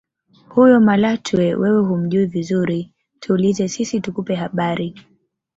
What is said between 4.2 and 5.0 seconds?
habari